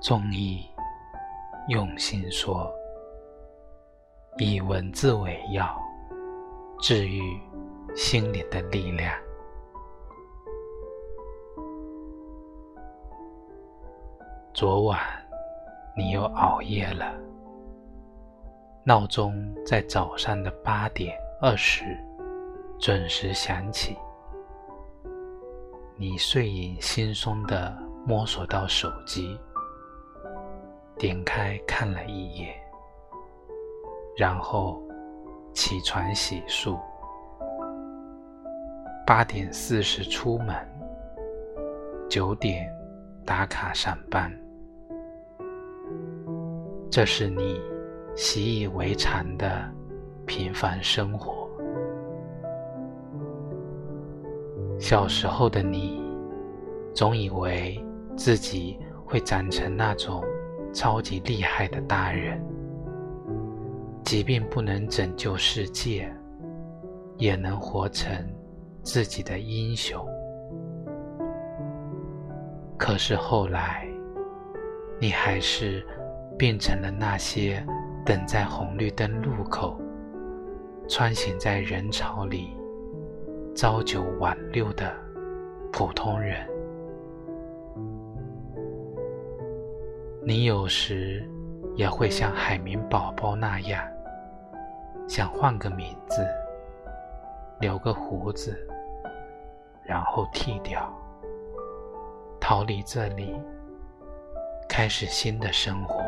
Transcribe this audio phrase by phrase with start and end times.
[0.00, 0.66] 中医
[1.68, 2.72] 用心说，
[4.38, 5.78] 以文字为药，
[6.80, 7.20] 治愈
[7.94, 9.14] 心灵的力量。
[14.54, 14.98] 昨晚
[15.94, 17.14] 你又熬夜了，
[18.82, 21.84] 闹钟在早上的八点二十
[22.78, 23.98] 准时响起。
[25.94, 27.76] 你睡眼惺忪地
[28.06, 29.38] 摸索到手机，
[31.00, 32.54] 点开看了一眼，
[34.18, 34.82] 然后
[35.54, 36.78] 起床洗漱，
[39.06, 40.54] 八点四十出门，
[42.06, 42.70] 九点
[43.24, 44.30] 打卡上班。
[46.90, 47.58] 这是你
[48.14, 49.72] 习以为常的
[50.26, 51.48] 平凡生活。
[54.78, 56.04] 小时候的你，
[56.94, 57.82] 总以为
[58.18, 60.22] 自己会长成那种
[60.72, 62.40] 超级厉害的大人，
[64.04, 66.12] 即便不能拯救世界，
[67.16, 68.12] 也能活成
[68.82, 70.04] 自己的英雄。
[72.76, 73.86] 可是后来，
[75.00, 75.86] 你还是……
[76.38, 77.62] 变成了那些
[78.02, 79.78] 等在红绿灯路口、
[80.88, 82.56] 穿行在人潮里、
[83.54, 84.90] 朝九晚六的
[85.70, 86.48] 普通人。
[90.22, 91.26] 你有时
[91.76, 93.82] 也会像海绵宝宝那样，
[95.08, 96.26] 想换个名字、
[97.58, 98.54] 留个胡子，
[99.82, 100.92] 然后剃掉，
[102.38, 103.34] 逃离这里，
[104.68, 106.02] 开始新的生活。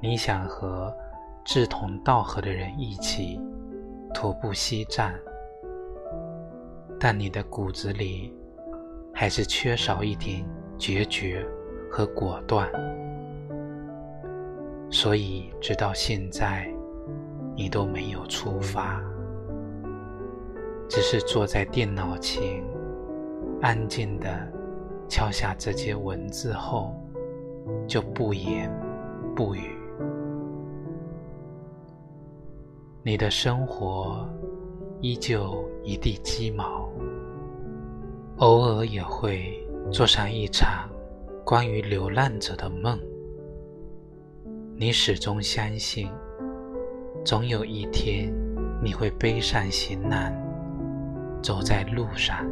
[0.00, 0.94] 你想和
[1.44, 3.40] 志同道合的人一起
[4.12, 5.10] 徒步西藏，
[7.00, 8.36] 但你的骨子里
[9.14, 10.44] 还是缺少一点
[10.82, 11.46] 决绝
[11.88, 12.68] 和果断，
[14.90, 16.68] 所以直到现在
[17.54, 19.00] 你都没有出发，
[20.88, 22.42] 只是坐在电脑前，
[23.60, 24.28] 安静地
[25.08, 26.92] 敲下这些文字后，
[27.86, 28.68] 就不言
[29.36, 29.78] 不语。
[33.04, 34.28] 你的生活
[35.00, 36.88] 依旧一地鸡毛，
[38.38, 40.88] 偶尔也会做上一场
[41.44, 42.98] 关于流浪者的梦。
[44.74, 46.08] 你始终相信，
[47.22, 48.32] 总有一天
[48.82, 50.32] 你会背上行囊，
[51.42, 52.50] 走在路上。